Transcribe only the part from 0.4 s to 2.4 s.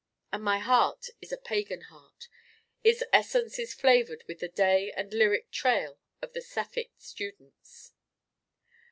my Heart is a pagan Heart.